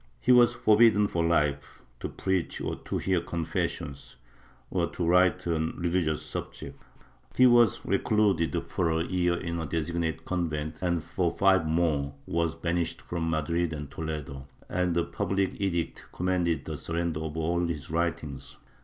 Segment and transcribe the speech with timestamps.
[0.19, 4.15] He was forbidden for life to preach or to hear confessions,
[4.71, 6.83] or to write on religious subjects;
[7.35, 11.03] he was recluded for 28 MYSTICISM [Book VIII a year in a designated convent and
[11.03, 16.79] for five more was banished from Madrid and Toledo, and a public edict commanded the
[16.79, 18.57] sur render of all his writings.